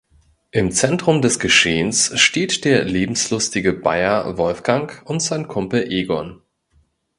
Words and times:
Im 0.49 0.71
Zentrum 0.71 1.21
des 1.21 1.37
Geschehens 1.37 2.19
steht 2.19 2.65
der 2.65 2.85
lebenslustige 2.85 3.71
Bayer 3.71 4.35
Wolfgang 4.35 4.99
und 5.05 5.21
sein 5.21 5.47
Kumpel 5.47 5.91
Egon. 5.93 6.41